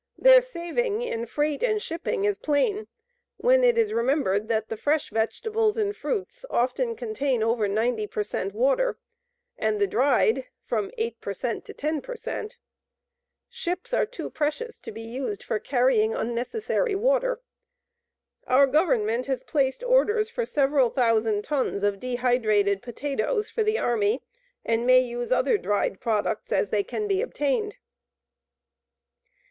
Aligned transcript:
Their 0.17 0.41
saving 0.41 1.03
in 1.03 1.27
freight 1.27 1.61
and 1.61 1.79
shipping 1.79 2.25
is 2.25 2.39
plain, 2.39 2.87
when 3.37 3.63
it 3.63 3.77
is 3.77 3.93
remembered 3.93 4.47
that 4.47 4.67
the 4.67 4.75
fresh 4.75 5.11
vegetables 5.11 5.77
and 5.77 5.95
fruits 5.95 6.43
often 6.49 6.95
contain 6.95 7.43
over 7.43 7.67
90 7.67 8.07
per 8.07 8.23
cent 8.23 8.55
water, 8.55 8.97
and 9.59 9.79
the 9.79 9.85
dried 9.85 10.47
from 10.65 10.89
8 10.97 11.21
per 11.21 11.35
cent 11.35 11.65
to 11.65 11.73
10 11.75 12.01
per 12.01 12.15
cent. 12.15 12.57
Ships 13.47 13.93
are 13.93 14.07
too 14.07 14.31
precious 14.31 14.79
to 14.79 14.91
be 14.91 15.03
used 15.03 15.43
for 15.43 15.59
carrying 15.59 16.15
unnecessary 16.15 16.95
water. 16.95 17.39
Our 18.47 18.65
Government 18.65 19.27
has 19.27 19.43
placed 19.43 19.83
orders 19.83 20.31
for 20.31 20.47
several 20.47 20.89
thousand 20.89 21.43
tons 21.43 21.83
of 21.83 21.99
dehydrated 21.99 22.81
potatoes 22.81 23.51
for 23.51 23.61
the 23.61 23.77
Army 23.77 24.23
and 24.65 24.87
may 24.87 25.01
use 25.01 25.31
other 25.31 25.59
dried 25.59 25.99
products 26.01 26.51
as 26.51 26.71
they 26.71 26.83
can 26.83 27.07
be 27.07 27.21
obtained. 27.21 27.75